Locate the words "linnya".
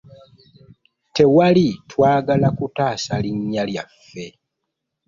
3.23-3.63